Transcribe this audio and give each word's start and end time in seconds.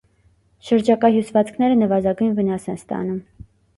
Շրջակա 0.69 1.11
հյուսվածքները 1.15 1.75
նվազագույն 1.83 2.33
վնաս 2.41 2.67
են 2.75 2.81
ստանում։ 2.81 3.21